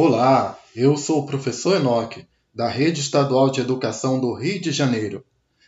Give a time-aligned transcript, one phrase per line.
[0.00, 5.24] Olá, eu sou o professor Enoque, da Rede Estadual de Educação do Rio de Janeiro.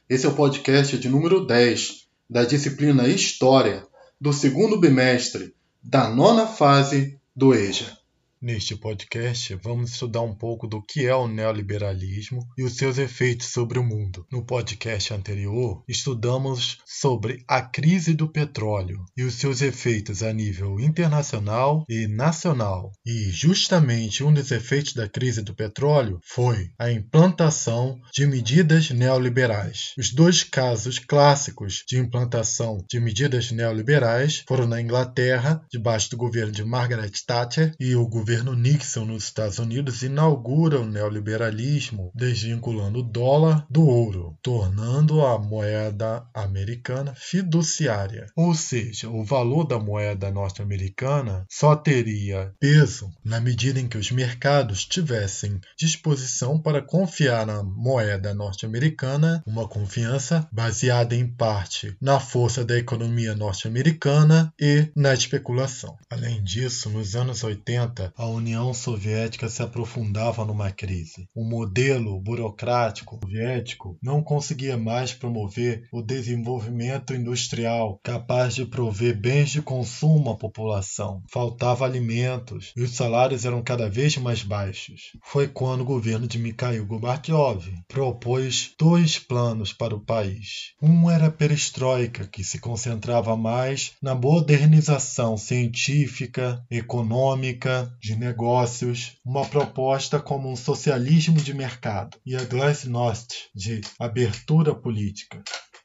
[0.08, 3.84] Esse é o podcast de número 10 da disciplina História
[4.20, 7.98] do segundo bimestre da nona fase do EJA.
[8.42, 13.48] Neste podcast, vamos estudar um pouco do que é o neoliberalismo e os seus efeitos
[13.48, 14.24] sobre o mundo.
[14.32, 20.80] No podcast anterior, estudamos sobre a crise do petróleo e os seus efeitos a nível
[20.80, 22.92] internacional e nacional.
[23.04, 29.92] E justamente um dos efeitos da crise do petróleo foi a implantação de medidas neoliberais.
[29.98, 36.52] Os dois casos clássicos de implantação de medidas neoliberais foram na Inglaterra, debaixo do governo
[36.52, 43.00] de Margaret Thatcher, e o governo governo Nixon nos Estados Unidos inaugura o neoliberalismo, desvinculando
[43.00, 48.26] o dólar do ouro, tornando a moeda americana fiduciária.
[48.36, 54.12] Ou seja, o valor da moeda norte-americana só teria peso na medida em que os
[54.12, 62.64] mercados tivessem disposição para confiar na moeda norte-americana, uma confiança baseada em parte na força
[62.64, 65.98] da economia norte-americana e na especulação.
[66.08, 71.26] Além disso, nos anos 80, a União Soviética se aprofundava numa crise.
[71.34, 79.48] O modelo burocrático soviético não conseguia mais promover o desenvolvimento industrial capaz de prover bens
[79.48, 81.22] de consumo à população.
[81.32, 85.12] Faltava alimentos e os salários eram cada vez mais baixos.
[85.24, 90.74] Foi quando o governo de Mikhail Gorbachev propôs dois planos para o país.
[90.82, 99.44] Um era a perestroika, que se concentrava mais na modernização científica, econômica, de negócios, uma
[99.46, 105.42] proposta como um socialismo de mercado e a glasnost de abertura política.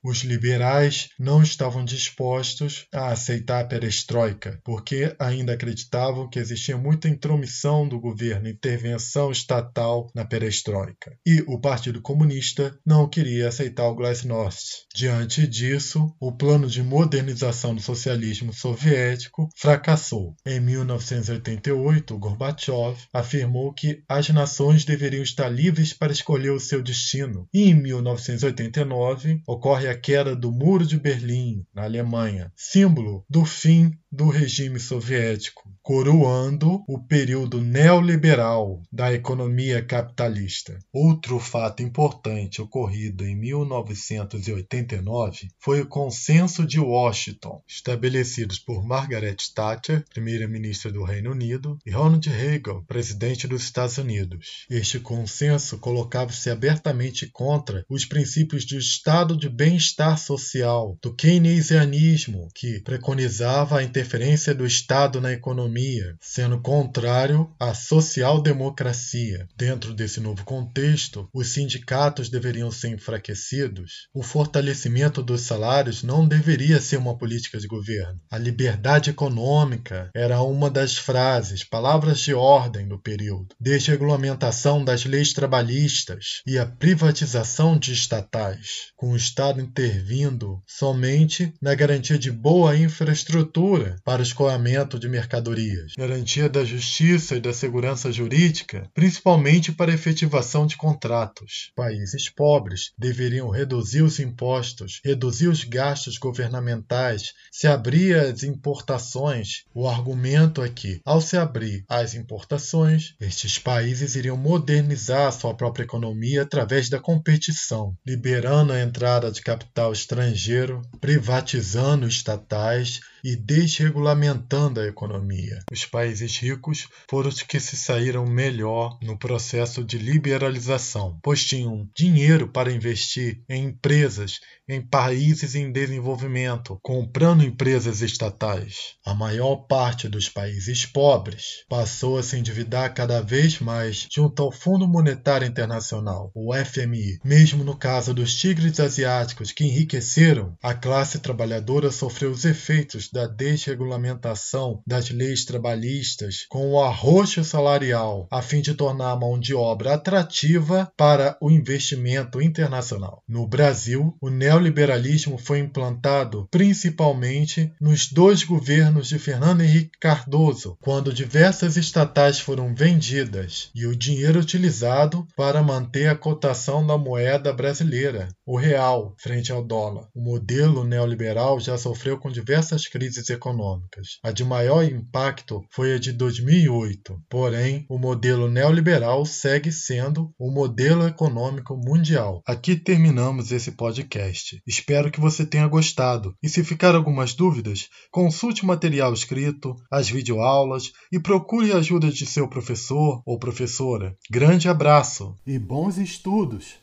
[0.07, 7.09] Os liberais não estavam dispostos a aceitar a perestroika, porque ainda acreditavam que existia muita
[7.09, 11.17] intromissão do governo, intervenção estatal na perestroika.
[11.25, 14.85] E o Partido Comunista não queria aceitar o glasnost.
[14.95, 20.35] Diante disso, o plano de modernização do socialismo soviético fracassou.
[20.45, 27.47] Em 1988, Gorbachev afirmou que as nações deveriam estar livres para escolher o seu destino.
[27.51, 33.97] E em 1989 ocorre a queda do Muro de Berlim, na Alemanha, símbolo do fim
[34.15, 40.79] do regime soviético, coroando o período neoliberal da economia capitalista.
[40.93, 50.05] Outro fato importante ocorrido em 1989 foi o Consenso de Washington, estabelecido por Margaret Thatcher,
[50.09, 54.65] primeira-ministra do Reino Unido, e Ronald Reagan, presidente dos Estados Unidos.
[54.69, 59.49] Este consenso colocava-se abertamente contra os princípios do Estado de
[59.85, 67.73] bem-estar social, do keynesianismo, que preconizava a interferência do Estado na economia, sendo contrário à
[67.73, 69.47] social-democracia.
[69.55, 74.07] Dentro desse novo contexto, os sindicatos deveriam ser enfraquecidos.
[74.13, 78.19] O fortalecimento dos salários não deveria ser uma política de governo.
[78.31, 83.49] A liberdade econômica era uma das frases, palavras de ordem do período.
[83.59, 91.75] Desregulamentação das leis trabalhistas e a privatização de estatais, com o Estado intervindo somente na
[91.75, 98.09] garantia de boa infraestrutura para o escoamento de mercadorias, garantia da justiça e da segurança
[98.09, 101.73] jurídica, principalmente para a efetivação de contratos.
[101.75, 109.65] Países pobres deveriam reduzir os impostos, reduzir os gastos governamentais, se abrir as importações.
[109.73, 115.83] O argumento é que, ao se abrir as importações, estes países iriam modernizar sua própria
[115.83, 124.85] economia através da competição, liberando a entrada de capital estrangeiro, privatizando estatais e desregulamentando a
[124.85, 125.63] economia.
[125.71, 131.89] Os países ricos foram os que se saíram melhor no processo de liberalização, pois tinham
[131.95, 138.95] dinheiro para investir em empresas em países em desenvolvimento, comprando empresas estatais.
[139.05, 144.51] A maior parte dos países pobres passou a se endividar cada vez mais junto ao
[144.51, 147.19] Fundo Monetário Internacional, o FMI.
[147.23, 153.27] Mesmo no caso dos tigres asiáticos que enriqueceram, a classe trabalhadora sofreu os efeitos da
[153.27, 159.55] desregulamentação das leis trabalhistas com o arroxo salarial, a fim de tornar a mão de
[159.55, 163.23] obra atrativa para o investimento internacional.
[163.25, 171.13] No Brasil, o neoliberalismo foi implantado principalmente nos dois governos de Fernando Henrique Cardoso, quando
[171.13, 178.27] diversas estatais foram vendidas e o dinheiro utilizado para manter a cotação da moeda brasileira,
[178.45, 180.09] o real, frente ao dólar.
[180.13, 184.17] O modelo neoliberal já sofreu com diversas crises crises econômicas.
[184.23, 187.21] A de maior impacto foi a de 2008.
[187.29, 192.41] Porém, o modelo neoliberal segue sendo o modelo econômico mundial.
[192.47, 194.59] Aqui terminamos esse podcast.
[194.65, 196.33] Espero que você tenha gostado.
[196.41, 202.09] E se ficar algumas dúvidas, consulte o material escrito, as videoaulas e procure a ajuda
[202.09, 204.15] de seu professor ou professora.
[204.31, 206.79] Grande abraço e bons estudos!